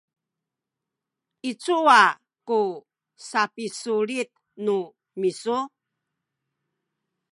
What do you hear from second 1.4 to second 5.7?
i cuwa ku sapisulit nu misu?